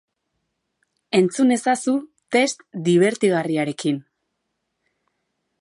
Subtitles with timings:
[1.19, 1.93] Entzun ezazu
[2.37, 4.05] test dibertigarriarekin!